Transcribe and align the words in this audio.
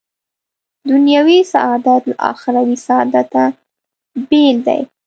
دنیوي 0.89 1.39
سعادت 1.53 2.01
له 2.09 2.15
اخروي 2.31 2.75
سعادته 2.85 3.43
بېل 4.29 4.57
دی. 4.67 4.81